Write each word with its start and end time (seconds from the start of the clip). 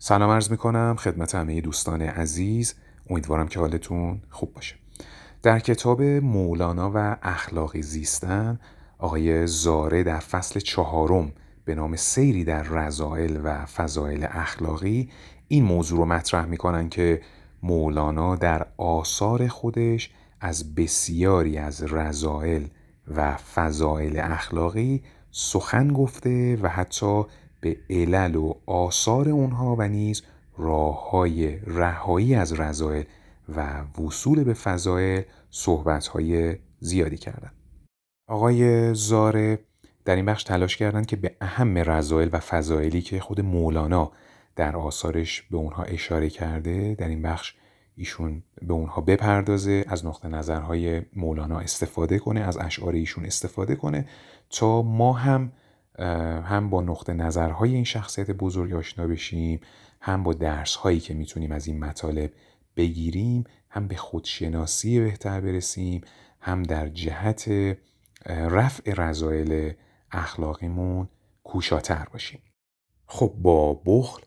سلام 0.00 0.30
عرض 0.30 0.50
می‌کنم 0.50 0.96
خدمت 0.98 1.34
همه 1.34 1.60
دوستان 1.60 2.02
عزیز. 2.02 2.74
امیدوارم 3.10 3.48
که 3.48 3.60
حالتون 3.60 4.20
خوب 4.30 4.52
باشه. 4.52 4.76
در 5.42 5.58
کتاب 5.58 6.02
مولانا 6.02 6.92
و 6.94 7.16
اخلاقی 7.22 7.82
زیستن 7.82 8.60
آقای 8.98 9.46
زاره 9.46 10.02
در 10.02 10.18
فصل 10.18 10.60
چهارم 10.60 11.32
به 11.64 11.74
نام 11.74 11.96
سیری 11.96 12.44
در 12.44 12.62
رضائل 12.62 13.40
و 13.44 13.66
فضایل 13.66 14.26
اخلاقی 14.30 15.10
این 15.48 15.64
موضوع 15.64 15.98
رو 15.98 16.04
مطرح 16.04 16.44
می‌کنن 16.44 16.88
که 16.88 17.20
مولانا 17.62 18.36
در 18.36 18.66
آثار 18.76 19.48
خودش 19.48 20.10
از 20.40 20.74
بسیاری 20.74 21.58
از 21.58 21.82
رضائل 21.82 22.66
و 23.14 23.36
فضایل 23.36 24.20
اخلاقی 24.20 25.02
سخن 25.30 25.92
گفته 25.92 26.58
و 26.62 26.68
حتی 26.68 27.24
به 27.60 27.76
علل 27.90 28.34
و 28.34 28.54
آثار 28.66 29.28
اونها 29.28 29.76
و 29.78 29.82
نیز 29.82 30.22
راه 30.56 31.10
های 31.10 31.58
رهایی 31.66 32.34
از 32.34 32.60
رضایل 32.60 33.04
و 33.56 33.82
وصول 34.00 34.44
به 34.44 34.54
فضایل 34.54 35.22
صحبت 35.50 36.06
های 36.06 36.56
زیادی 36.80 37.16
کردن. 37.16 37.52
آقای 38.28 38.94
زاره 38.94 39.58
در 40.04 40.16
این 40.16 40.24
بخش 40.24 40.44
تلاش 40.44 40.76
کردند 40.76 41.06
که 41.06 41.16
به 41.16 41.36
اهم 41.40 41.78
رضایل 41.78 42.28
و 42.32 42.38
فضایلی 42.38 43.02
که 43.02 43.20
خود 43.20 43.40
مولانا 43.40 44.12
در 44.56 44.76
آثارش 44.76 45.42
به 45.42 45.56
اونها 45.56 45.82
اشاره 45.82 46.30
کرده 46.30 46.94
در 46.94 47.08
این 47.08 47.22
بخش 47.22 47.54
ایشون 47.96 48.42
به 48.62 48.72
اونها 48.72 49.00
بپردازه 49.00 49.84
از 49.88 50.06
نقطه 50.06 50.28
نظرهای 50.28 51.02
مولانا 51.16 51.58
استفاده 51.58 52.18
کنه 52.18 52.40
از 52.40 52.58
اشعار 52.58 52.92
ایشون 52.92 53.24
استفاده 53.24 53.76
کنه 53.76 54.08
تا 54.50 54.82
ما 54.82 55.12
هم 55.12 55.52
هم 56.44 56.70
با 56.70 56.80
نقطه 56.80 57.12
نظرهای 57.12 57.74
این 57.74 57.84
شخصیت 57.84 58.30
بزرگ 58.30 58.74
آشنا 58.74 59.06
بشیم 59.06 59.60
هم 60.00 60.22
با 60.22 60.32
درس 60.32 60.74
هایی 60.74 61.00
که 61.00 61.14
می‌تونیم 61.14 61.52
از 61.52 61.66
این 61.66 61.78
مطالب 61.84 62.32
بگیریم 62.76 63.44
هم 63.70 63.88
به 63.88 63.96
خودشناسی 63.96 65.00
بهتر 65.00 65.40
برسیم 65.40 66.00
هم 66.40 66.62
در 66.62 66.88
جهت 66.88 67.48
رفع 68.26 68.94
رضایل 68.94 69.72
اخلاقیمون 70.12 71.08
کوشاتر 71.44 72.06
باشیم. 72.12 72.42
خب 73.06 73.34
با 73.38 73.82
بخل 73.86 74.22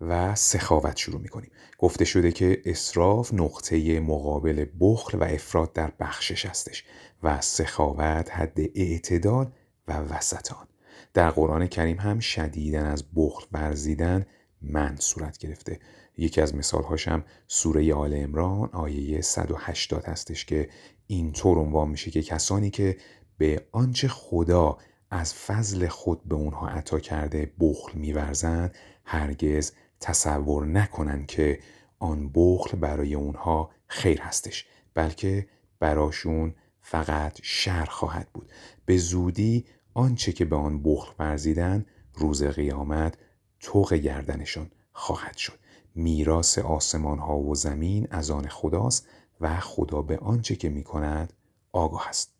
و 0.00 0.34
سخاوت 0.34 0.96
شروع 0.96 1.20
می‌کنیم. 1.20 1.50
گفته 1.78 2.04
شده 2.04 2.32
که 2.32 2.62
اصراف 2.64 3.34
نقطه 3.34 4.00
مقابل 4.00 4.66
بخل 4.80 5.18
و 5.18 5.24
افراد 5.24 5.72
در 5.72 5.92
بخشش 6.00 6.46
هستش 6.46 6.84
و 7.22 7.40
سخاوت 7.40 8.30
حد 8.32 8.58
اعتدال 8.74 9.52
و 9.88 9.98
وسطان. 9.98 10.66
در 11.14 11.30
قرآن 11.30 11.66
کریم 11.66 12.00
هم 12.00 12.20
شدیدن 12.20 12.84
از 12.86 13.04
بخل 13.16 13.46
ورزیدن 13.52 14.26
من 14.62 14.96
صورت 14.96 15.38
گرفته. 15.38 15.80
یکی 16.18 16.40
از 16.40 16.54
مثالهاش 16.54 17.08
هم 17.08 17.24
سوره 17.48 17.94
آل 17.94 18.14
امران 18.14 18.70
آیه 18.72 19.20
180 19.20 20.04
هستش 20.04 20.44
که 20.44 20.68
اینطور 21.06 21.58
عنوان 21.58 21.88
میشه 21.88 22.10
که 22.10 22.22
کسانی 22.22 22.70
که 22.70 22.96
به 23.38 23.66
آنچه 23.72 24.08
خدا 24.08 24.78
از 25.10 25.34
فضل 25.34 25.86
خود 25.86 26.24
به 26.24 26.34
اونها 26.34 26.68
عطا 26.68 27.00
کرده 27.00 27.52
بخل 27.60 27.98
میورزند 27.98 28.74
هرگز 29.04 29.72
تصور 30.00 30.66
نکنن 30.66 31.26
که 31.26 31.58
آن 31.98 32.30
بخل 32.34 32.78
برای 32.78 33.14
اونها 33.14 33.70
خیر 33.86 34.20
هستش 34.20 34.66
بلکه 34.94 35.48
براشون 35.78 36.54
فقط 36.80 37.38
شر 37.42 37.84
خواهد 37.84 38.28
بود. 38.34 38.52
به 38.86 38.96
زودی 38.96 39.64
آنچه 39.94 40.32
که 40.32 40.44
به 40.44 40.56
آن 40.56 40.82
بخل 40.82 41.12
ورزیدن 41.18 41.86
روز 42.14 42.44
قیامت 42.44 43.18
توق 43.60 43.94
گردنشان 43.94 44.70
خواهد 44.92 45.36
شد. 45.36 45.58
میراث 45.94 46.58
آسمان 46.58 47.18
ها 47.18 47.38
و 47.38 47.54
زمین 47.54 48.08
از 48.10 48.30
آن 48.30 48.48
خداست 48.48 49.08
و 49.40 49.60
خدا 49.60 50.02
به 50.02 50.18
آنچه 50.18 50.56
که 50.56 50.68
می 50.68 50.82
کند 50.82 51.32
آگاه 51.72 52.08
است. 52.08 52.34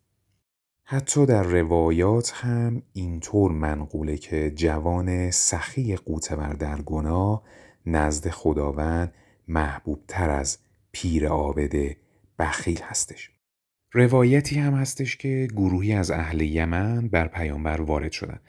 حتی 0.83 1.25
در 1.25 1.43
روایات 1.43 2.31
هم 2.35 2.81
اینطور 2.93 3.51
منقوله 3.51 4.17
که 4.17 4.51
جوان 4.55 5.31
سخی 5.31 5.95
قوتور 5.95 6.53
در 6.53 6.81
گناه 6.81 7.43
نزد 7.85 8.29
خداوند 8.29 9.13
محبوب 9.47 10.03
تر 10.07 10.29
از 10.29 10.57
پیر 10.91 11.27
آبده 11.27 11.97
بخیل 12.39 12.81
هستش. 12.81 13.34
روایتی 13.97 14.59
هم 14.59 14.73
هستش 14.73 15.17
که 15.17 15.47
گروهی 15.51 15.93
از 15.93 16.11
اهل 16.11 16.41
یمن 16.41 17.07
بر 17.07 17.27
پیامبر 17.27 17.81
وارد 17.81 18.11
شدن. 18.11 18.39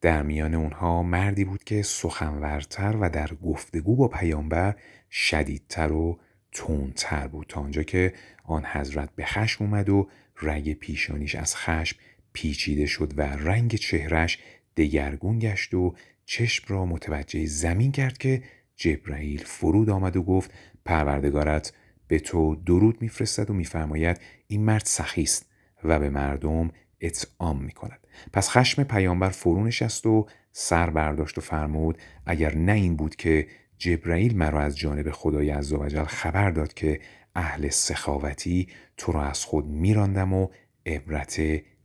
در 0.00 0.22
میان 0.22 0.54
اونها 0.54 1.02
مردی 1.02 1.44
بود 1.44 1.64
که 1.64 1.82
سخنورتر 1.82 2.96
و 3.00 3.10
در 3.10 3.30
گفتگو 3.42 3.96
با 3.96 4.08
پیامبر 4.08 4.74
شدیدتر 5.10 5.92
و 5.92 6.18
تندتر 6.52 7.28
بود 7.28 7.46
تا 7.48 7.60
آنجا 7.60 7.82
که 7.82 8.12
آن 8.44 8.64
حضرت 8.64 9.10
به 9.16 9.24
خشم 9.24 9.64
اومد 9.64 9.88
و 9.88 10.08
رگ 10.42 10.72
پیشانیش 10.72 11.34
از 11.34 11.56
خشم 11.56 11.96
پیچیده 12.32 12.86
شد 12.86 13.12
و 13.16 13.22
رنگ 13.22 13.74
چهرش 13.74 14.38
دگرگون 14.76 15.38
گشت 15.38 15.74
و 15.74 15.94
چشم 16.24 16.64
را 16.68 16.86
متوجه 16.86 17.46
زمین 17.46 17.92
کرد 17.92 18.18
که 18.18 18.42
جبرئیل 18.76 19.42
فرود 19.44 19.90
آمد 19.90 20.16
و 20.16 20.22
گفت 20.22 20.50
پروردگارت 20.84 21.72
به 22.08 22.18
تو 22.18 22.56
درود 22.56 23.02
میفرستد 23.02 23.50
و 23.50 23.54
میفرماید 23.54 24.20
این 24.46 24.64
مرد 24.64 24.84
سخی 24.84 25.22
است 25.22 25.46
و 25.84 25.98
به 25.98 26.10
مردم 26.10 26.70
اطعام 27.00 27.62
می 27.64 27.72
کند. 27.72 28.06
پس 28.32 28.48
خشم 28.50 28.84
پیامبر 28.84 29.28
فرو 29.28 29.64
نشست 29.64 30.06
و 30.06 30.26
سر 30.52 30.90
برداشت 30.90 31.38
و 31.38 31.40
فرمود 31.40 31.98
اگر 32.26 32.54
نه 32.54 32.72
این 32.72 32.96
بود 32.96 33.16
که 33.16 33.46
جبرئیل 33.78 34.36
مرا 34.36 34.60
از 34.60 34.78
جانب 34.78 35.10
خدای 35.10 35.50
عزوجل 35.50 36.04
خبر 36.04 36.50
داد 36.50 36.74
که 36.74 37.00
اهل 37.34 37.68
سخاوتی 37.68 38.68
تو 38.96 39.12
را 39.12 39.22
از 39.22 39.44
خود 39.44 39.66
میراندم 39.66 40.32
و 40.32 40.48
عبرت 40.86 41.40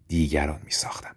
دیگران 0.07 0.59
می 0.65 0.71
ساختم. 0.71 1.15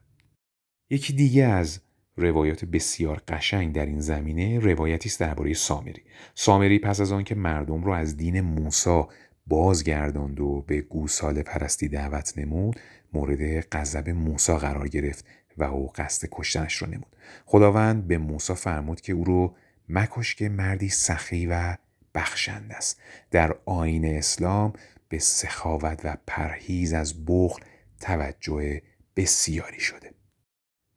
یکی 0.90 1.12
دیگه 1.12 1.44
از 1.44 1.80
روایات 2.16 2.64
بسیار 2.64 3.22
قشنگ 3.28 3.74
در 3.74 3.86
این 3.86 4.00
زمینه 4.00 4.58
روایتی 4.58 5.08
است 5.08 5.20
درباره 5.20 5.54
سامری 5.54 6.02
سامری 6.34 6.78
پس 6.78 7.00
از 7.00 7.12
آنکه 7.12 7.34
مردم 7.34 7.84
را 7.84 7.96
از 7.96 8.16
دین 8.16 8.40
موسی 8.40 9.02
بازگرداند 9.46 10.40
و 10.40 10.64
به 10.66 10.80
گوساله 10.80 11.42
پرستی 11.42 11.88
دعوت 11.88 12.38
نمود 12.38 12.80
مورد 13.12 13.60
غضب 13.72 14.08
موسی 14.08 14.52
قرار 14.52 14.88
گرفت 14.88 15.24
و 15.56 15.64
او 15.64 15.92
قصد 15.94 16.28
کشتنش 16.32 16.82
را 16.82 16.88
نمود. 16.88 17.16
خداوند 17.46 18.06
به 18.06 18.18
موسی 18.18 18.54
فرمود 18.54 19.00
که 19.00 19.12
او 19.12 19.24
رو 19.24 19.54
مکش 19.88 20.34
که 20.34 20.48
مردی 20.48 20.88
سخی 20.88 21.46
و 21.46 21.76
بخشند 22.14 22.72
است. 22.72 23.00
در 23.30 23.56
آین 23.66 24.04
اسلام 24.04 24.72
به 25.08 25.18
سخاوت 25.18 26.00
و 26.04 26.16
پرهیز 26.26 26.92
از 26.92 27.24
بخل 27.26 27.62
توجه 28.00 28.82
بسیاری 29.16 29.80
شده. 29.80 30.10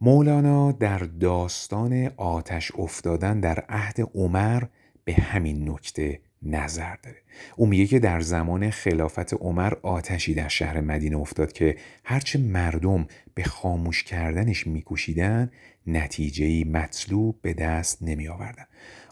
مولانا 0.02 0.72
در 0.72 0.97
داستان 0.97 2.12
آتش 2.18 2.72
افتادن 2.78 3.40
در 3.40 3.59
عهد 3.69 4.02
عمر 4.16 4.63
به 5.03 5.13
همین 5.13 5.69
نکته 5.69 6.22
نظر 6.44 6.96
داره. 6.96 7.18
او 7.56 7.66
میگه 7.66 7.88
که 7.88 8.00
در 8.00 8.20
زمان 8.20 8.70
خلافت 8.70 9.34
عمر 9.34 9.74
آتشی 9.81 10.34
در 10.34 10.48
شهر 10.48 10.81
مدینه 10.81 11.18
افتاد 11.18 11.52
که 11.52 11.78
هرچه 12.03 12.40
مردم 12.40 13.08
به 13.34 13.44
خاموش 13.44 14.03
کردنش 14.03 14.68
میکوشیدن 14.68 15.52
نتیجه 15.88 16.66
مطلوب 16.66 17.40
به 17.42 17.53
دست 17.53 18.03
نمی 18.03 18.28
آوردن. 18.28 18.66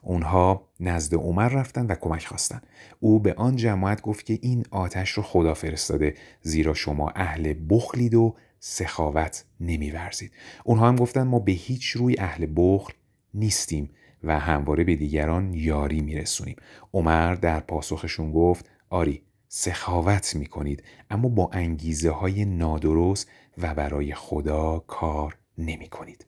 اونها 0.03 0.69
نزد 0.79 1.15
عمر 1.15 1.49
رفتن 1.49 1.85
و 1.85 1.95
کمک 1.95 2.25
خواستن. 2.25 2.61
او 2.99 3.19
به 3.19 3.33
آن 3.33 3.55
جماعت 3.55 4.01
گفت 4.01 4.25
که 4.25 4.39
این 4.41 4.65
آتش 4.71 5.11
رو 5.11 5.23
خدا 5.23 5.53
فرستاده 5.53 6.13
زیرا 6.41 6.73
شما 6.73 7.09
اهل 7.15 7.53
بخلید 7.69 8.15
و 8.15 8.35
سخاوت 8.59 9.45
نمیورزید. 9.59 10.31
اونها 10.63 10.87
هم 10.87 10.95
گفتن 10.95 11.23
ما 11.23 11.39
به 11.39 11.51
هیچ 11.51 11.85
روی 11.87 12.15
اهل 12.19 12.47
بخل 12.55 12.93
نیستیم. 13.33 13.89
و 14.25 14.39
همواره 14.39 14.83
به 14.83 14.95
دیگران 14.95 15.53
یاری 15.53 16.01
میرسونیم. 16.01 16.55
عمر 16.93 17.35
در 17.35 17.59
پاسخشون 17.59 18.31
گفت 18.31 18.69
آری 18.89 19.21
سخاوت 19.47 20.35
می‌کنید 20.35 20.83
اما 21.09 21.29
با 21.29 21.49
انگیزه 21.53 22.09
های 22.09 22.45
نادرست 22.45 23.29
و 23.57 23.75
برای 23.75 24.13
خدا 24.13 24.79
کار 24.87 25.37
نمی 25.57 25.89
کنید. 25.89 26.25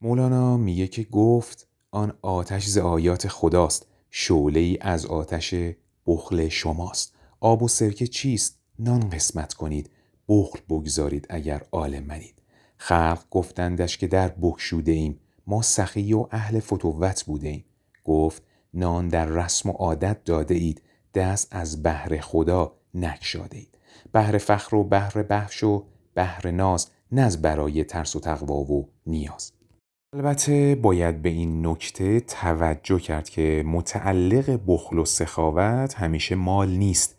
مولانا 0.00 0.56
میگه 0.56 0.86
که 0.86 1.02
گفت 1.02 1.68
آن 1.90 2.12
آتش 2.22 2.66
ز 2.66 2.78
آیات 2.78 3.28
خداست 3.28 3.86
شعله 4.10 4.60
ای 4.60 4.78
از 4.80 5.06
آتش 5.06 5.54
بخل 6.06 6.48
شماست. 6.48 7.14
آب 7.40 7.62
و 7.62 7.68
سرکه 7.68 8.06
چیست؟ 8.06 8.58
نان 8.78 9.08
قسمت 9.10 9.54
کنید 9.54 9.90
بخل 10.28 10.58
بگذارید 10.68 11.26
اگر 11.30 11.62
عالم 11.72 12.04
منید. 12.04 12.42
خلق 12.76 13.24
گفتندش 13.30 13.98
که 13.98 14.06
در 14.06 14.28
بکشوده 14.28 14.92
ایم. 14.92 15.20
ما 15.46 15.62
سخی 15.62 16.12
و 16.12 16.26
اهل 16.30 16.60
فتوت 16.60 17.24
بوده 17.24 17.48
ایم 17.48 17.64
گفت 18.04 18.42
نان 18.74 19.08
در 19.08 19.26
رسم 19.26 19.70
و 19.70 19.72
عادت 19.72 20.24
داده 20.24 20.54
اید 20.54 20.82
دست 21.14 21.48
از 21.50 21.82
بهر 21.82 22.20
خدا 22.20 22.72
نکشاده 22.94 23.56
اید. 23.56 23.78
بهر 24.12 24.38
فخر 24.38 24.74
و 24.74 24.84
بهر 24.84 25.22
بخش 25.22 25.64
و 25.64 25.84
بهر 26.14 26.50
ناز 26.50 26.90
نه 27.12 27.36
برای 27.36 27.84
ترس 27.84 28.16
و 28.16 28.20
تقوا 28.20 28.56
و 28.56 28.88
نیاز. 29.06 29.52
البته 30.14 30.74
باید 30.82 31.22
به 31.22 31.28
این 31.28 31.66
نکته 31.66 32.20
توجه 32.20 32.98
کرد 32.98 33.28
که 33.28 33.64
متعلق 33.66 34.60
بخل 34.66 34.98
و 34.98 35.04
سخاوت 35.04 35.94
همیشه 35.94 36.34
مال 36.34 36.70
نیست. 36.70 37.16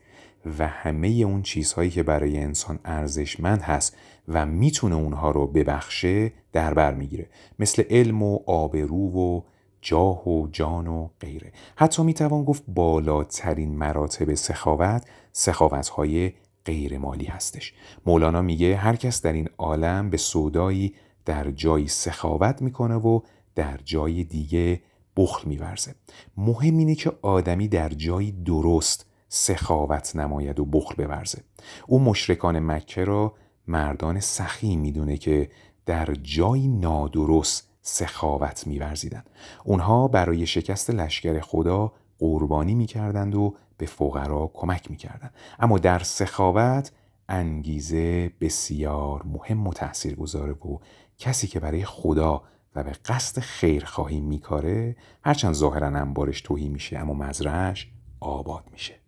و 0.60 0.68
همه 0.68 1.08
اون 1.08 1.42
چیزهایی 1.42 1.90
که 1.90 2.04
برای 2.04 2.38
انسان 2.38 2.80
ارزشمند 2.86 3.62
هست 3.62 3.98
و 4.28 4.46
می‌تونه 4.46 4.96
اونها 4.96 5.32
رو 5.32 5.48
ببخشه 5.48 6.32
در 6.52 6.74
بر 6.74 6.94
می‌گیره. 6.94 7.30
مثل 7.60 7.84
علم 7.90 8.24
و 8.24 8.40
آبرو 8.48 9.18
و 9.18 9.42
جاه 9.82 10.30
و 10.30 10.48
جان 10.48 10.88
و 10.88 11.10
غیره. 11.20 11.52
حتی 11.76 12.04
می‌توان 12.04 12.44
گفت 12.44 12.64
بالاترین 12.68 13.78
مراتب 13.78 14.34
سخاوت 14.34 15.06
سخاوتهای 15.32 16.32
غیر 16.66 16.98
مالی 16.98 17.26
هستش. 17.26 17.74
مولانا 18.06 18.42
میگه 18.42 18.76
هر 18.76 18.96
کس 18.96 19.22
در 19.22 19.34
این 19.34 19.50
عالم 19.58 20.10
به 20.10 20.18
سودایی 20.18 20.96
در 21.26 21.52
جایی 21.52 21.88
سخاوت 21.88 22.62
می‌کنه 22.62 22.96
و 22.96 23.20
در 23.56 23.80
جای 23.86 24.24
دیگه 24.24 24.82
بخل 25.18 25.50
میورزه. 25.50 25.96
مهم 26.38 26.78
اینه 26.78 26.96
که 26.96 27.12
آدمی 27.22 27.68
در 27.68 27.90
جایی 27.90 28.32
درست 28.32 29.06
سخاوت 29.36 30.16
نماید 30.16 30.60
و 30.60 30.66
بخل 30.66 31.06
بورزه. 31.06 31.44
او 31.88 32.00
مشرکان 32.00 32.60
مکه 32.60 33.04
را 33.04 33.34
مردان 33.68 34.20
سخی 34.20 34.76
می‌دونه 34.76 35.18
که 35.18 35.50
در 35.86 36.14
جایی 36.24 36.68
نادرست 36.68 37.70
سخاوت 37.82 38.68
میورزیدن. 38.68 39.24
اونها 39.64 40.08
برای 40.08 40.46
شکست 40.46 40.90
لشکر 40.90 41.40
خدا 41.40 41.92
قربانی 42.20 42.76
می‌کردند 42.76 43.36
و 43.36 43.56
به 43.78 43.86
فقرا 43.86 44.52
کمک 44.54 44.92
می‌کردند 44.92 45.34
اما 45.60 45.78
در 45.78 46.00
سخاوت 46.00 46.92
انگیزه 47.30 48.32
بسیار 48.42 49.24
مهم 49.26 49.68
و 49.68 49.74
تأثیر 49.74 50.16
گذاره 50.16 50.54
و 50.54 50.78
کسی 51.18 51.48
که 51.48 51.60
برای 51.60 51.86
خدا 51.86 52.44
و 52.76 52.84
به 52.84 52.92
قصد 53.06 53.42
خیرخواهی 53.42 54.22
میکاره 54.22 54.96
هرچند 55.24 55.54
ظاهرا 55.54 55.88
انبارش 55.88 56.42
توهی 56.42 56.70
میشه 56.70 56.98
اما 56.98 57.14
مزرعش 57.14 57.92
آباد 58.20 58.64
میشه. 58.72 59.05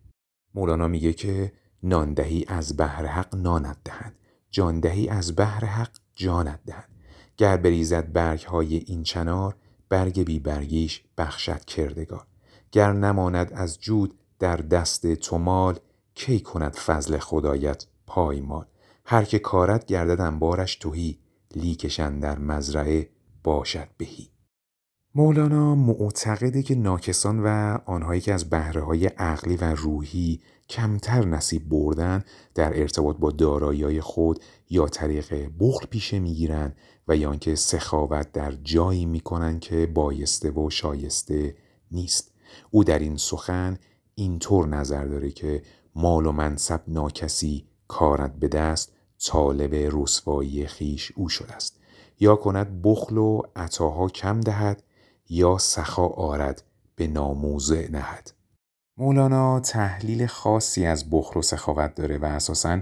مولانا 0.58 0.88
میگه 0.88 1.12
که 1.12 1.52
ناندهی 1.82 2.44
از 2.48 2.76
بحر 2.76 3.06
حق 3.06 3.34
نانت 3.34 3.76
دهد. 3.84 4.14
جاندهی 4.50 5.08
از 5.08 5.36
بحر 5.36 5.64
حق 5.64 5.90
جانت 6.14 6.60
دهد. 6.66 6.88
گر 7.36 7.56
بریزد 7.56 8.12
برگ 8.12 8.42
های 8.42 8.76
این 8.76 9.02
چنار 9.02 9.56
برگ 9.88 10.22
بی 10.22 10.38
برگیش 10.38 11.02
بخشد 11.18 11.64
کردگار. 11.64 12.26
گر 12.72 12.92
نماند 12.92 13.52
از 13.52 13.80
جود 13.80 14.18
در 14.38 14.56
دست 14.56 15.14
تو 15.14 15.38
مال 15.38 15.78
کی 16.14 16.40
کند 16.40 16.74
فضل 16.74 17.18
خدایت 17.18 17.86
پایمال 18.06 18.66
هر 19.04 19.24
که 19.24 19.38
کارت 19.38 19.86
گردد 19.86 20.20
انبارش 20.20 20.76
تهی 20.76 21.18
لیکش 21.54 22.18
اندر 22.18 22.38
مزرعه 22.38 23.08
باشد 23.44 23.88
بهی. 23.96 24.28
مولانا 25.14 25.74
معتقده 25.74 26.62
که 26.62 26.74
ناکسان 26.74 27.40
و 27.44 27.78
آنهایی 27.86 28.20
که 28.20 28.34
از 28.34 28.50
بهره 28.50 28.82
های 28.82 29.06
عقلی 29.06 29.56
و 29.56 29.64
روحی 29.74 30.40
کمتر 30.68 31.24
نصیب 31.24 31.68
بردن 31.68 32.24
در 32.54 32.80
ارتباط 32.80 33.16
با 33.16 33.30
دارایی 33.30 34.00
خود 34.00 34.44
یا 34.70 34.86
طریق 34.86 35.50
بخل 35.60 35.86
پیشه 35.86 36.18
می‌گیرند 36.18 36.76
و 37.08 37.16
یا 37.16 37.30
آنکه 37.30 37.54
سخاوت 37.54 38.32
در 38.32 38.52
جایی 38.52 39.06
می‌کنن 39.06 39.60
که 39.60 39.86
بایسته 39.86 40.50
و 40.50 40.70
شایسته 40.70 41.56
نیست. 41.90 42.32
او 42.70 42.84
در 42.84 42.98
این 42.98 43.16
سخن 43.16 43.78
اینطور 44.14 44.68
نظر 44.68 45.04
داره 45.04 45.30
که 45.30 45.62
مال 45.94 46.26
و 46.26 46.32
منصب 46.32 46.80
ناکسی 46.86 47.64
کارت 47.88 48.34
به 48.34 48.48
دست 48.48 48.92
طالب 49.26 49.74
رسوایی 49.74 50.66
خیش 50.66 51.12
او 51.16 51.28
شده 51.28 51.52
است. 51.52 51.80
یا 52.20 52.36
کند 52.36 52.82
بخل 52.82 53.16
و 53.16 53.42
عطاها 53.56 54.08
کم 54.08 54.40
دهد 54.40 54.82
یا 55.28 55.58
سخا 55.58 56.06
آرد 56.06 56.62
به 56.96 57.06
ناموزه 57.06 57.88
نهد. 57.92 58.32
مولانا 58.96 59.60
تحلیل 59.60 60.26
خاصی 60.26 60.86
از 60.86 61.10
بخل 61.10 61.40
و 61.40 61.42
سخاوت 61.42 61.94
داره 61.94 62.18
و 62.18 62.24
اساساً 62.24 62.80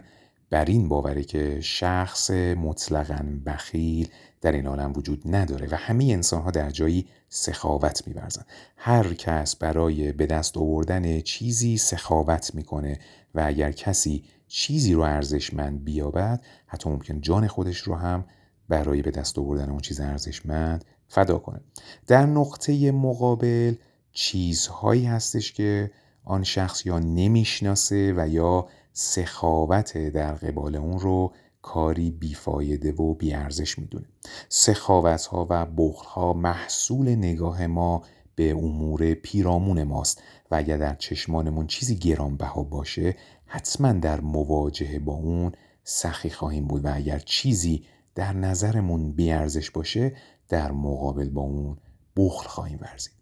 بر 0.50 0.64
این 0.64 0.88
باوره 0.88 1.24
که 1.24 1.60
شخص 1.60 2.30
مطلقا 2.30 3.40
بخیل 3.46 4.08
در 4.40 4.52
این 4.52 4.66
عالم 4.66 4.92
وجود 4.96 5.22
نداره 5.34 5.68
و 5.70 5.74
همه 5.74 6.04
انسان 6.04 6.42
ها 6.42 6.50
در 6.50 6.70
جایی 6.70 7.06
سخاوت 7.28 8.08
میورزن. 8.08 8.44
هر 8.76 9.14
کس 9.14 9.56
برای 9.56 10.12
به 10.12 10.26
دست 10.26 10.56
آوردن 10.56 11.20
چیزی 11.20 11.76
سخاوت 11.76 12.54
می‌کنه 12.54 12.98
و 13.34 13.42
اگر 13.46 13.72
کسی 13.72 14.24
چیزی 14.48 14.94
رو 14.94 15.00
ارزشمند 15.00 15.84
بیابد 15.84 16.44
حتی 16.66 16.90
ممکن 16.90 17.20
جان 17.20 17.46
خودش 17.46 17.78
رو 17.78 17.94
هم 17.94 18.24
برای 18.68 19.02
به 19.02 19.10
دست 19.10 19.38
آوردن 19.38 19.70
اون 19.70 19.80
چیز 19.80 20.00
ارزشمند 20.00 20.84
فدا 21.08 21.38
کنه. 21.38 21.60
در 22.06 22.26
نقطه 22.26 22.92
مقابل 22.92 23.74
چیزهایی 24.12 25.04
هستش 25.04 25.52
که 25.52 25.90
آن 26.24 26.42
شخص 26.42 26.86
یا 26.86 26.98
نمی‌شناسه 26.98 28.14
و 28.16 28.28
یا 28.28 28.68
سخاوت 28.92 29.98
در 29.98 30.34
قبال 30.34 30.76
اون 30.76 30.98
رو 30.98 31.32
کاری 31.62 32.10
بیفایده 32.10 32.92
و 32.92 33.14
بیارزش 33.14 33.78
می‌دونه. 33.78 34.06
سخاوت 34.48 35.26
ها 35.26 35.46
و 35.50 35.66
بخل 35.66 36.04
ها 36.04 36.32
محصول 36.32 37.08
نگاه 37.08 37.66
ما 37.66 38.02
به 38.34 38.50
امور 38.50 39.14
پیرامون 39.14 39.82
ماست 39.82 40.22
و 40.50 40.54
اگر 40.54 40.76
در 40.76 40.94
چشمانمون 40.94 41.66
چیزی 41.66 41.96
گرانبها 41.96 42.62
باشه 42.62 43.16
حتما 43.46 43.92
در 43.92 44.20
مواجهه 44.20 44.98
با 44.98 45.12
اون 45.12 45.52
سخی 45.84 46.30
خواهیم 46.30 46.66
بود 46.66 46.84
و 46.84 46.94
اگر 46.94 47.18
چیزی 47.18 47.84
در 48.14 48.32
نظرمون 48.32 49.12
بیارزش 49.12 49.70
باشه 49.70 50.12
در 50.48 50.72
مقابل 50.72 51.28
با 51.28 51.42
اون 51.42 51.76
بخل 52.16 52.48
خواهیم 52.48 52.78
ورزید. 52.82 53.12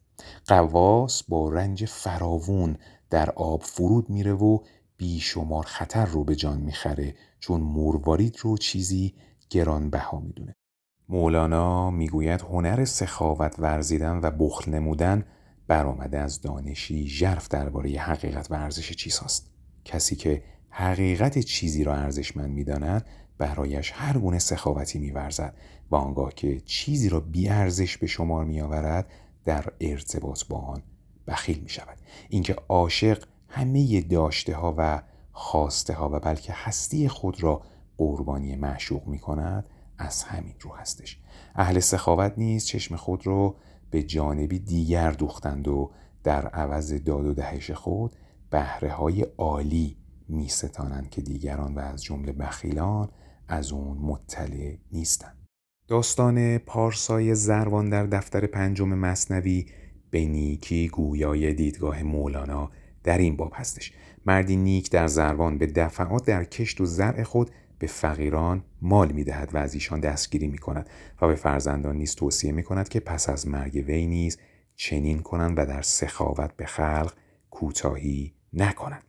قواس 0.47 1.23
با 1.23 1.49
رنج 1.49 1.85
فراوون 1.85 2.77
در 3.11 3.31
آب 3.31 3.63
فرود 3.63 4.11
میره 4.11 4.33
و 4.33 4.59
بیشمار 4.97 5.65
خطر 5.65 6.05
رو 6.05 6.25
به 6.25 6.37
جان 6.37 6.61
می‌خره 6.61 7.15
چون 7.41 7.61
مروارید 7.61 8.37
رو 8.41 8.59
چیزی 8.59 9.15
گرانبها 9.51 10.21
می‌دونه. 10.21 10.55
مولانا 11.09 11.91
می‌گوید 11.91 12.41
هنر 12.41 12.85
سخاوت 12.85 13.55
ورزیدن 13.59 14.21
و 14.23 14.31
بخل 14.31 14.71
نمودن 14.71 15.25
برآمده 15.69 16.19
از 16.19 16.41
دانشی 16.41 17.07
ژرف 17.07 17.49
درباره 17.49 17.91
حقیقت 17.91 18.51
و 18.51 18.55
ارزش 18.55 18.93
چیزهاست. 18.93 19.51
کسی 19.85 20.17
که 20.17 20.43
حقیقت 20.71 21.39
چیزی 21.39 21.85
را 21.85 21.95
ارزشمند 21.95 22.51
می‌داند 22.51 23.07
برایش 23.39 23.93
هر 23.95 24.19
گونه 24.19 24.39
سخاوتی 24.39 24.99
میورزد 24.99 25.55
و 25.91 25.97
آنگاه 25.97 26.35
که 26.35 26.61
چیزی 26.61 27.09
را 27.09 27.21
بیارزش 27.21 27.99
به 27.99 28.07
شمار 28.07 28.45
میآورد 28.45 29.07
در 29.45 29.73
ارتباط 29.81 30.45
با 30.49 30.59
آن 30.59 30.83
بخیل 31.27 31.61
می 31.61 31.69
شود 31.69 31.99
اینکه 32.29 32.57
عاشق 32.69 33.25
همه 33.49 34.01
داشته 34.01 34.55
ها 34.55 34.75
و 34.79 35.03
خواسته 35.33 35.95
ها 35.95 36.11
و 36.13 36.21
بلکه 36.21 36.53
هستی 36.57 37.09
خود 37.09 37.43
را 37.43 37.63
قربانی 37.97 38.57
معشوق 38.57 39.07
می 39.07 39.19
کند 39.19 39.67
از 39.99 40.23
همین 40.23 40.55
رو 40.61 40.75
هستش. 40.75 41.19
اهل 41.55 41.81
سخاوت 41.81 42.33
نیز 42.37 42.65
چشم 42.65 42.97
خود 42.97 43.27
را 43.27 43.55
به 43.91 44.03
جانبی 44.03 44.59
دیگر 44.59 45.11
دوختند 45.11 45.69
و 45.69 45.91
در 46.25 46.47
عوض 46.47 46.93
داد 46.93 47.27
و 47.27 47.35
دهش 47.35 47.71
خود 47.71 48.17
بهره 48.51 48.93
های 48.93 49.23
عالی 49.23 49.97
می 50.29 50.49
ستانند 50.49 51.11
که 51.11 51.23
دیگران 51.23 51.75
و 51.75 51.79
از 51.79 52.05
جمله 52.05 52.33
بخیلان 52.33 53.09
از 53.49 53.73
اون 53.73 53.99
مطلع 53.99 54.77
نیستند 54.93 55.45
داستان 55.89 56.59
پارسای 56.59 57.35
زروان 57.35 57.91
در 57.91 58.07
دفتر 58.07 58.47
پنجم 58.47 58.89
مصنوی 58.89 59.67
به 60.11 60.27
نیکی 60.27 60.89
گویای 60.89 61.55
دیدگاه 61.55 62.03
مولانا 62.03 62.71
در 63.05 63.19
این 63.19 63.37
باب 63.37 63.53
هستش. 63.55 63.93
مردی 64.27 64.57
نیک 64.57 64.91
در 64.91 65.07
زروان 65.07 65.59
به 65.59 65.67
دفعات 65.67 66.27
در 66.27 66.45
کشت 66.45 66.81
و 66.81 66.87
زرع 66.87 67.23
خود 67.23 67.51
به 67.79 67.87
فقیران 67.87 68.65
مال 68.83 69.13
می‌دهد 69.13 69.55
و 69.55 69.59
از 69.59 69.75
ایشان 69.75 70.01
دستگیری 70.01 70.47
می 70.47 70.59
کند 70.59 70.89
و 71.23 71.27
به 71.27 71.35
فرزندان 71.35 71.97
نیز 71.97 72.15
توصیه 72.15 72.53
می 72.53 72.63
کند 72.63 72.89
که 72.89 73.01
پس 73.01 73.29
از 73.29 73.49
مرگ 73.49 73.85
وی 73.87 74.07
نیز 74.07 74.39
چنین 74.75 75.23
کنند 75.23 75.59
و 75.59 75.67
در 75.67 75.83
سخاوت 75.83 76.57
به 76.57 76.67
خلق 76.67 77.13
کوتاهی 77.51 78.35
نکنند. 78.53 79.05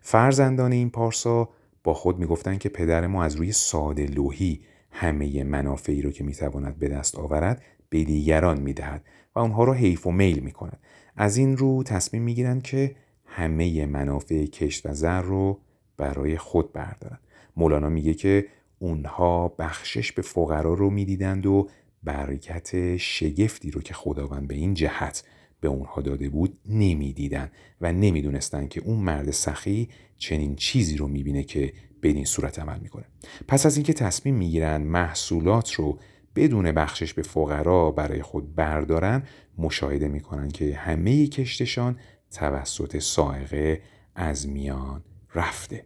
فرزندان 0.00 0.72
این 0.72 0.90
پارسا 0.90 1.48
با 1.84 1.94
خود 1.94 2.18
می‌گفتند 2.18 2.58
که 2.58 2.68
پدر 2.68 3.06
ما 3.06 3.24
از 3.24 3.36
روی 3.36 3.52
ساده 3.52 4.06
لوحی 4.06 4.60
همه 4.90 5.44
منافعی 5.44 6.02
رو 6.02 6.10
که 6.10 6.24
می‌تواند 6.24 6.78
به 6.78 6.88
دست 6.88 7.18
آورد 7.18 7.62
به 7.88 8.04
دیگران 8.04 8.60
می‌دهد 8.60 9.04
و 9.34 9.38
اونها 9.38 9.64
رو 9.64 9.72
حیف 9.72 10.06
و 10.06 10.10
میل 10.10 10.38
می‌کند. 10.38 10.78
از 11.16 11.36
این 11.36 11.56
رو 11.56 11.82
تصمیم 11.82 12.22
می‌گیرند 12.22 12.62
که 12.62 12.96
همه 13.26 13.86
منافع 13.86 14.46
کشت 14.46 14.86
و 14.86 14.94
زر 14.94 15.20
رو 15.22 15.60
برای 15.96 16.38
خود 16.38 16.72
بردارند. 16.72 17.20
مولانا 17.56 17.88
میگه 17.88 18.14
که 18.14 18.46
اونها 18.78 19.48
بخشش 19.48 20.12
به 20.12 20.22
فقرا 20.22 20.74
رو 20.74 20.90
می‌دیدند 20.90 21.46
و 21.46 21.68
برکت 22.02 22.96
شگفتی 22.96 23.70
رو 23.70 23.80
که 23.80 23.94
خداوند 23.94 24.48
به 24.48 24.54
این 24.54 24.74
جهت 24.74 25.24
به 25.64 25.70
اونها 25.70 26.02
داده 26.02 26.28
بود 26.28 26.58
نمی‌دیدن 26.66 27.50
و 27.80 27.92
نمی‌دونستند 27.92 28.68
که 28.68 28.80
اون 28.80 28.98
مرد 28.98 29.30
سخی 29.30 29.88
چنین 30.18 30.56
چیزی 30.56 30.96
رو 30.96 31.08
می‌بینه 31.08 31.44
که 31.44 31.72
به 32.00 32.08
این 32.08 32.24
صورت 32.24 32.58
عمل 32.58 32.78
می‌کنه. 32.78 33.04
پس 33.48 33.66
از 33.66 33.76
اینکه 33.76 33.92
تصمیم 33.92 34.34
می‌گیرن 34.34 34.82
محصولات 34.82 35.72
رو 35.72 35.98
بدون 36.36 36.72
بخشش 36.72 37.14
به 37.14 37.22
فقرا 37.22 37.90
برای 37.90 38.22
خود 38.22 38.54
بردارن 38.54 39.22
مشاهده 39.58 40.08
می‌کنن 40.08 40.48
که 40.48 40.74
همه 40.74 41.26
کشتشان 41.26 41.96
توسط 42.30 42.98
سائقه 42.98 43.80
از 44.14 44.48
میان 44.48 45.04
رفته. 45.34 45.84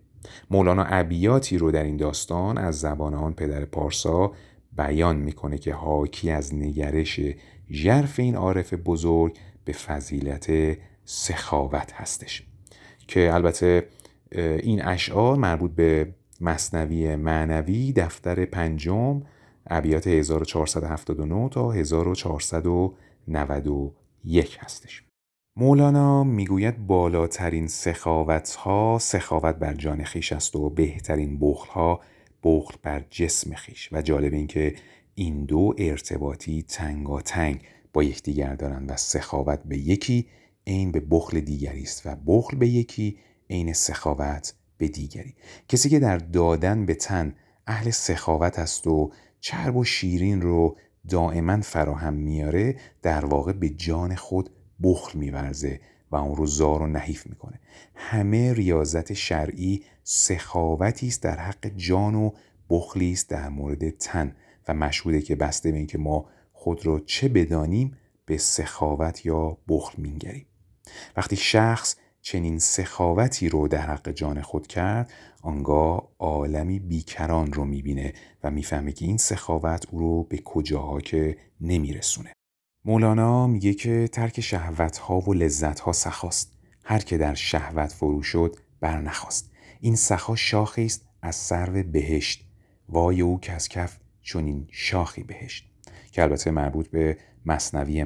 مولانا 0.51 0.85
ابیاتی 0.85 1.59
رو 1.59 1.71
در 1.71 1.83
این 1.83 1.97
داستان 1.97 2.59
از 2.59 2.81
زبان 2.81 3.15
آن 3.15 3.35
پدر 3.35 3.65
پارسا 3.65 4.33
بیان 4.77 5.17
می‌کنه 5.17 5.59
که 5.59 5.75
حاکی 5.75 6.31
از 6.31 6.55
نگرش 6.55 7.21
ژرف 7.71 8.21
این 8.21 8.37
عارف 8.37 8.75
بزرگ 8.75 9.37
به 9.69 9.75
فضیلت 9.75 10.77
سخاوت 11.05 11.93
هستش. 11.93 12.43
که 13.09 13.35
البته 13.35 13.89
این 14.63 14.85
اشعار 14.85 15.37
مربوط 15.37 15.71
به 15.71 16.15
مصنوی 16.41 17.17
معنوی 17.17 17.93
دفتر 17.93 18.45
پنجم 18.45 19.23
ابیات 19.67 20.07
1479 20.07 21.49
تا 21.49 21.71
1491 21.71 24.59
هستش. 24.61 25.05
مولانا 25.57 26.25
می‌گوید 26.25 26.87
بالاترین 26.87 27.69
سخاوت 27.69 28.55
ها 28.55 28.99
سخاوت 29.01 29.57
بر 29.57 29.75
جان 29.75 30.05
خیش 30.05 30.33
است 30.33 30.57
و 30.57 30.71
بهترین 30.71 31.39
بخل 31.41 31.71
ها 31.71 32.01
بخل 32.45 32.75
بر 32.83 33.05
جسم 33.11 33.55
خیش. 33.55 33.89
و 33.93 34.03
جالب 34.03 34.33
این 34.33 34.47
که 34.47 34.75
این 35.15 35.45
دو 35.45 35.75
ارتباطی 35.79 36.63
تنگ 36.63 37.09
با 37.93 38.03
یکدیگر 38.03 38.55
دارند 38.55 38.91
و 38.91 38.97
سخاوت 38.97 39.61
به 39.65 39.79
یکی 39.79 40.27
عین 40.67 40.93
به 40.93 41.01
بخل 41.11 41.41
دیگری 41.41 41.83
است 41.83 42.07
و 42.07 42.17
بخل 42.27 42.57
به 42.57 42.69
یکی 42.69 43.19
عین 43.51 43.73
سخاوت 43.73 44.55
به 44.79 44.89
دیگری. 44.89 45.35
کسی 45.69 45.89
که 45.89 45.99
در 45.99 46.19
دادن 46.19 46.87
به 46.87 46.95
تن 46.95 47.35
اهل 47.67 47.91
سخاوت 47.91 48.59
است 48.59 48.87
و 48.87 49.13
چرب 49.41 49.77
و 49.77 49.85
شیرین 49.85 50.43
رو 50.43 50.77
دائما 51.09 51.61
فراهم 51.61 52.15
میاره 52.15 52.77
در 53.03 53.25
واقع 53.25 53.53
به 53.53 53.69
جان 53.69 54.15
خود 54.15 54.51
بخل 54.83 55.19
میورزه 55.19 55.81
و 56.11 56.17
اون 56.17 56.37
رو 56.37 56.47
زار 56.47 56.83
و 56.83 56.87
نحیف 56.87 57.27
می‌کنه. 57.27 57.61
همه 57.95 58.53
ریاضت 58.53 59.13
شرعی 59.13 59.83
سخاوتی 60.05 61.07
است 61.07 61.23
در 61.23 61.39
حق 61.39 61.67
جان 61.77 62.15
و 62.15 62.31
بخلی 62.71 63.13
است 63.13 63.31
در 63.31 63.49
مورد 63.49 63.91
تن 63.91 64.37
و 64.69 64.75
مشهوده 64.75 65.21
که 65.21 65.37
بسته 65.37 65.71
به 65.71 65.79
اینکه 65.79 65.99
ما 65.99 66.27
خود 66.59 66.87
را 66.87 67.01
چه 67.01 67.29
بدانیم 67.29 67.97
به 68.27 68.39
سخاوت 68.39 69.27
یا 69.27 69.59
بخل 69.69 70.03
مینگریم. 70.03 70.47
وقتی 71.17 71.37
شخص 71.37 71.97
چنین 72.21 72.59
سخاوتی 72.59 73.49
رو 73.49 73.69
در 73.69 73.81
حق 73.81 74.11
جان 74.11 74.43
خود 74.43 74.67
کرد 74.67 75.13
آنگاه 75.43 76.09
عالمی 76.19 76.79
بیکران 76.79 77.53
رو 77.53 77.65
می‌بینه 77.65 78.13
و 78.45 78.51
می‌فهمه 78.51 78.93
که 78.93 79.05
این 79.05 79.17
سخاوت 79.17 79.87
او 79.91 79.99
رو 79.99 80.25
به 80.25 80.39
کجاها 80.39 81.01
که 81.01 81.37
نمیرسونه. 81.61 82.33
مولانا 82.85 83.47
میگه 83.47 83.75
که 83.75 84.09
ترک 84.13 84.41
شهوت 84.41 84.99
ها 84.99 85.21
و 85.21 85.35
لذت 85.35 85.81
ها 85.81 85.93
سخاست. 85.93 86.53
هر 86.85 86.99
که 86.99 87.19
در 87.19 87.35
شهوت 87.35 87.93
فرو 87.93 88.23
شد 88.23 88.57
بر 88.81 89.01
نخواست. 89.01 89.51
این 89.81 89.97
سخا 89.97 90.37
شاخی 90.37 90.85
است 90.85 91.07
از 91.23 91.37
سرو 91.37 91.83
بهشت. 91.83 92.45
وای 92.89 93.21
او 93.21 93.41
که 93.41 93.53
از 93.53 93.69
کف 93.69 93.99
چنین 94.23 94.69
شاخی 94.71 95.23
بهشت. 95.23 95.69
که 96.13 96.23
البته 96.23 96.51
مربوط 96.51 96.89
به 96.89 97.17
مصنوی 97.47 98.05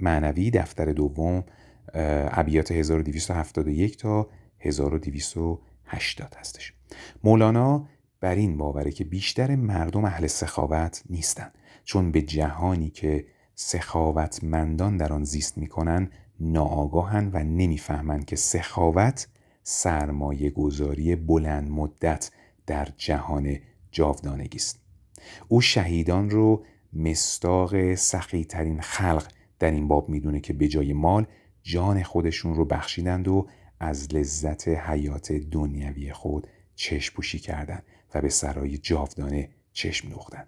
معنوی 0.00 0.50
دفتر 0.50 0.92
دوم 0.92 1.44
ابیات 1.94 2.72
1271 2.72 3.96
تا 3.96 4.28
1280 4.58 6.34
هستش. 6.38 6.74
مولانا 7.24 7.88
بر 8.20 8.34
این 8.34 8.56
باوره 8.56 8.90
که 8.90 9.04
بیشتر 9.04 9.56
مردم 9.56 10.04
اهل 10.04 10.26
سخاوت 10.26 11.02
نیستند 11.10 11.52
چون 11.84 12.12
به 12.12 12.22
جهانی 12.22 12.90
که 12.90 13.26
سخاوتمندان 13.54 14.96
در 14.96 15.12
آن 15.12 15.24
زیست 15.24 15.58
می‌کنن 15.58 16.10
ناآگاهند 16.40 17.34
و 17.34 17.38
نمی‌فهمند 17.38 18.24
که 18.24 18.36
سخاوت 18.36 19.28
سرمایه 19.62 20.50
گذاری 20.50 21.16
بلند 21.16 21.70
مدت 21.70 22.30
در 22.66 22.88
جهان 22.96 23.56
جاودانگی 23.90 24.58
است. 24.58 24.80
او 25.48 25.60
شهیدان 25.60 26.30
رو 26.30 26.64
مستاق 26.92 27.94
سخی 27.94 28.44
ترین 28.44 28.80
خلق 28.80 29.26
در 29.58 29.70
این 29.70 29.88
باب 29.88 30.08
می‌دونه 30.08 30.40
که 30.40 30.52
به 30.52 30.68
جای 30.68 30.92
مال 30.92 31.26
جان 31.62 32.02
خودشون 32.02 32.54
رو 32.54 32.64
بخشیدند 32.64 33.28
و 33.28 33.46
از 33.80 34.14
لذت 34.14 34.68
حیات 34.68 35.32
دنیوی 35.32 36.12
خود 36.12 36.46
چشم 36.74 37.14
پوشی 37.14 37.38
کردند 37.38 37.82
و 38.14 38.20
به 38.20 38.28
سرای 38.28 38.78
جاودانه 38.78 39.48
چشم 39.72 40.08
دوختند. 40.08 40.46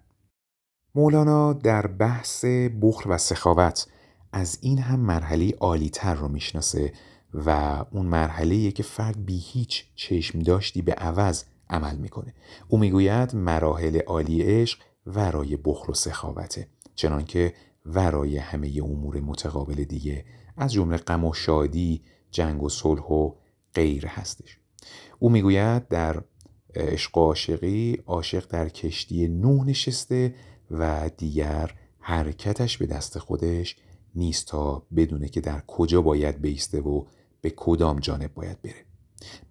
مولانا 0.95 1.53
در 1.53 1.87
بحث 1.87 2.45
بخل 2.81 3.09
و 3.09 3.17
سخاوت 3.17 3.87
از 4.31 4.59
این 4.61 4.77
هم 4.77 4.99
مرحله 4.99 5.53
عالی 5.59 5.89
تر 5.89 6.13
رو 6.13 6.27
می‌شناسه 6.27 6.93
و 7.33 7.49
اون 7.91 8.05
مرحله 8.05 8.71
که 8.71 8.83
فرد 8.83 9.25
بی 9.25 9.37
هیچ 9.37 9.85
چشم 9.95 10.39
داشتی 10.39 10.81
به 10.81 10.93
عوض 10.93 11.43
عمل 11.69 11.95
می‌کنه 11.95 12.33
او 12.67 12.77
می‌گوید 12.77 13.35
مراحل 13.35 13.99
عالی 14.01 14.41
عشق 14.41 14.79
ورای 15.05 15.57
بخل 15.57 15.91
و 15.91 15.93
سخاوته 15.93 16.67
چنانکه 16.95 17.53
ورای 17.85 18.37
همه 18.37 18.81
امور 18.83 19.19
متقابل 19.19 19.83
دیگه 19.83 20.25
از 20.57 20.73
جمله 20.73 20.97
غم 20.97 21.25
و 21.25 21.33
شادی 21.33 22.01
جنگ 22.31 22.63
و 22.63 22.69
صلح 22.69 23.03
و 23.03 23.31
غیر 23.73 24.07
هستش. 24.07 24.57
او 25.19 25.29
می‌گوید 25.29 25.87
در 25.87 26.23
عشق 26.75 27.17
و 27.17 27.21
عاشقی 27.21 28.03
عاشق 28.05 28.47
در 28.47 28.69
کشتی 28.69 29.27
نوح 29.27 29.65
نشسته 29.65 30.35
و 30.71 31.09
دیگر 31.17 31.71
حرکتش 31.99 32.77
به 32.77 32.85
دست 32.85 33.19
خودش 33.19 33.75
نیست 34.15 34.47
تا 34.47 34.87
بدونه 34.95 35.29
که 35.29 35.41
در 35.41 35.63
کجا 35.67 36.01
باید 36.01 36.41
بیسته 36.41 36.81
و 36.81 37.05
به 37.41 37.49
کدام 37.49 37.99
جانب 37.99 38.33
باید 38.33 38.61
بره. 38.61 38.85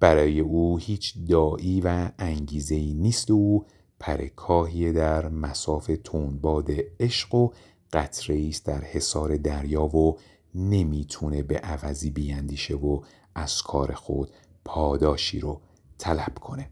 برای 0.00 0.40
او 0.40 0.78
هیچ 0.78 1.14
دایی 1.28 1.80
و 1.80 2.10
انگیزه 2.18 2.74
ای 2.74 2.94
نیست 2.94 3.30
و 3.30 3.66
پرکاهی 4.02 4.92
در 4.92 5.28
مساف 5.28 5.90
تندباد 6.04 6.70
عشق 7.00 7.34
و 7.34 7.50
قطره 7.92 8.46
است 8.48 8.66
در 8.66 8.80
حصار 8.84 9.36
دریا 9.36 9.96
و 9.96 10.18
نمی‌تونه 10.54 11.42
به 11.42 11.58
عوضی 11.58 12.10
بیاندیشه 12.10 12.74
و 12.74 13.00
از 13.34 13.62
کار 13.62 13.92
خود 13.94 14.30
پاداشی 14.64 15.40
رو 15.40 15.60
طلب 15.98 16.38
کنه. 16.38 16.70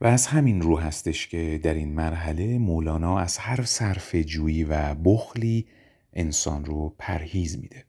و 0.00 0.06
از 0.06 0.26
همین 0.26 0.60
رو 0.60 0.78
هستش 0.78 1.28
که 1.28 1.60
در 1.62 1.74
این 1.74 1.94
مرحله 1.94 2.58
مولانا 2.58 3.18
از 3.18 3.38
هر 3.38 3.62
صرف 3.64 4.14
جویی 4.14 4.64
و 4.64 4.94
بخلی 4.94 5.68
انسان 6.12 6.64
رو 6.64 6.94
پرهیز 6.98 7.58
میده. 7.58 7.84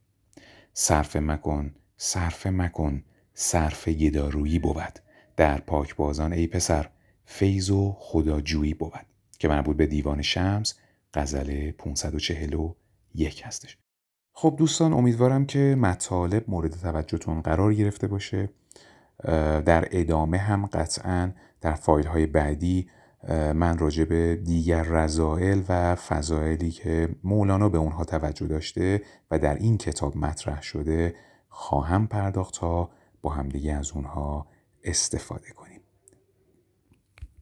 صرف 0.74 1.16
مکن 1.16 1.76
صرف 1.98 2.48
مکن 2.48 3.04
صرف 3.34 3.88
گدارویی 3.88 4.60
بود. 4.60 5.00
در 5.38 5.60
پاک 5.60 5.96
بازان 5.96 6.34
ای 6.34 6.48
پسر 6.48 6.90
فیض 7.32 7.70
و 7.70 7.96
خداجویی 8.00 8.74
بود 8.74 9.06
که 9.40 9.48
مربوط 9.48 9.78
به 9.78 9.86
دیوان 9.86 10.22
شمس 10.22 10.74
غزل 11.14 11.72
541 11.72 13.42
هستش. 13.46 13.78
خب 14.34 14.56
دوستان 14.58 14.94
امیدوارم 14.94 15.46
که 15.46 15.76
مطالب 15.80 16.44
مورد 16.48 16.72
توجهتون 16.72 17.42
قرار 17.42 17.74
گرفته 17.74 18.08
باشه. 18.08 18.50
در 19.66 19.88
ادامه 19.92 20.38
هم 20.38 20.66
قطعا 20.66 21.32
در 21.62 21.74
فایل 21.74 22.08
های 22.08 22.26
بعدی 22.26 22.90
من 23.54 23.78
راجع 23.78 24.04
به 24.04 24.36
دیگر 24.36 24.84
رضائل 24.84 25.62
و 25.70 25.96
فضائلی 25.96 26.72
که 26.72 27.10
مولانا 27.24 27.70
به 27.70 27.78
اونها 27.78 28.04
توجه 28.04 28.48
داشته 28.48 29.02
و 29.32 29.40
در 29.40 29.56
این 29.56 29.78
کتاب 29.78 30.18
مطرح 30.18 30.62
شده 30.62 31.16
خواهم 31.50 32.08
پرداخت 32.08 32.54
تا 32.54 32.90
با 33.22 33.30
همدیگه 33.30 33.74
از 33.74 33.92
اونها 33.92 34.48
استفاده 34.84 35.50
کنیم. 35.52 35.69